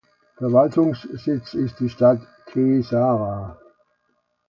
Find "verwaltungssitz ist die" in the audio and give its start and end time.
0.39-1.89